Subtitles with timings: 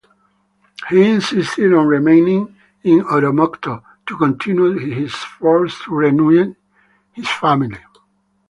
[0.89, 6.55] He insisted on remaining in Oromocto to continue his efforts to reunite
[7.11, 7.77] his family.